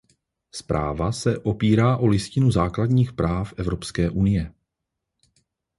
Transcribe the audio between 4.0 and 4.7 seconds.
unie.